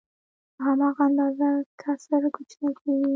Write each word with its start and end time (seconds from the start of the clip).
په 0.55 0.61
هماغه 0.67 1.01
اندازه 1.09 1.47
کسر 1.81 2.21
کوچنی 2.35 2.71
کېږي 2.79 3.09